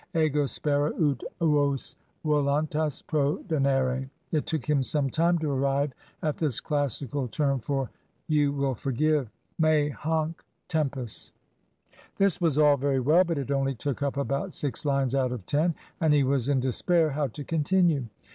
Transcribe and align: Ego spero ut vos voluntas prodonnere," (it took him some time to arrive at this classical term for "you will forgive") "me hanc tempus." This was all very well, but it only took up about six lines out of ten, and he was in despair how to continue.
Ego 0.15 0.47
spero 0.47 0.89
ut 0.95 1.23
vos 1.39 1.95
voluntas 2.25 3.03
prodonnere," 3.03 4.09
(it 4.31 4.47
took 4.47 4.65
him 4.67 4.81
some 4.81 5.11
time 5.11 5.37
to 5.37 5.51
arrive 5.51 5.93
at 6.23 6.37
this 6.37 6.59
classical 6.59 7.27
term 7.27 7.59
for 7.59 7.87
"you 8.27 8.51
will 8.51 8.73
forgive") 8.73 9.29
"me 9.59 9.89
hanc 9.89 10.43
tempus." 10.67 11.33
This 12.17 12.41
was 12.41 12.57
all 12.57 12.77
very 12.77 12.99
well, 12.99 13.23
but 13.23 13.37
it 13.37 13.51
only 13.51 13.75
took 13.75 14.01
up 14.01 14.17
about 14.17 14.53
six 14.53 14.85
lines 14.85 15.13
out 15.13 15.31
of 15.31 15.45
ten, 15.45 15.75
and 15.99 16.11
he 16.15 16.23
was 16.23 16.49
in 16.49 16.59
despair 16.59 17.11
how 17.11 17.27
to 17.27 17.43
continue. 17.43 18.07